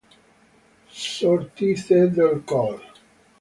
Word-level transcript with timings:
S. 0.99 1.01
Ortiz 1.33 1.83
e 1.99 2.01
del 2.17 2.35
col. 2.53 2.75